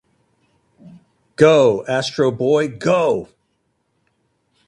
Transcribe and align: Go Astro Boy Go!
Go 1.35 1.85
Astro 1.85 2.31
Boy 2.31 2.67
Go! 2.69 3.29